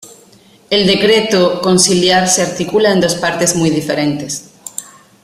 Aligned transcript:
El 0.71 0.87
decreto 0.87 1.61
conciliar 1.61 2.27
se 2.27 2.41
articula 2.41 2.91
en 2.91 3.01
dos 3.01 3.13
partes 3.13 3.55
muy 3.55 3.69
diferentes. 3.69 4.49